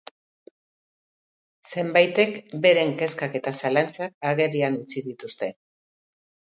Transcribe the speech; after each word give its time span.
Zenbaitek 1.75 2.33
beren 2.65 2.97
kezkak 3.05 3.39
eta 3.43 3.55
zalantzak 3.63 4.19
agerian 4.35 4.83
utzi 4.85 5.09
dituzte. 5.13 5.57